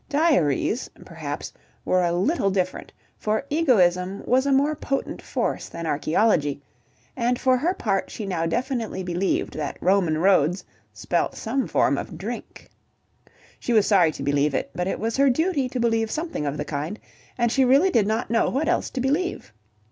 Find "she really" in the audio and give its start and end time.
17.51-17.91